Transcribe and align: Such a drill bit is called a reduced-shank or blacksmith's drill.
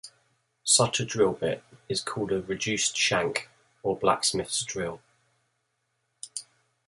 Such 0.63 0.99
a 0.99 1.05
drill 1.05 1.33
bit 1.33 1.63
is 1.87 2.01
called 2.01 2.31
a 2.31 2.41
reduced-shank 2.41 3.49
or 3.83 3.95
blacksmith's 3.95 4.63
drill. 4.65 4.99